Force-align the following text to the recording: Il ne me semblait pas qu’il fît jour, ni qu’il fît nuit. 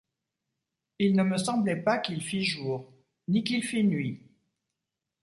Il 0.97 1.15
ne 1.15 1.21
me 1.21 1.37
semblait 1.37 1.75
pas 1.83 1.99
qu’il 1.99 2.23
fît 2.23 2.43
jour, 2.43 2.91
ni 3.27 3.43
qu’il 3.43 3.61
fît 3.61 3.83
nuit. 3.83 4.19